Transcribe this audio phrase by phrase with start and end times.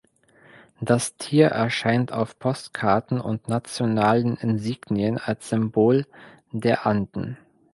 [0.79, 6.07] Das Tier erscheint auf Postkarten und nationalen Insignien als Symbol
[6.51, 7.37] der Anden.